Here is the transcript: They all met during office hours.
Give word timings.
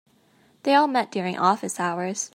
They 0.63 0.73
all 0.73 0.87
met 0.87 1.11
during 1.11 1.37
office 1.37 1.79
hours. 1.79 2.29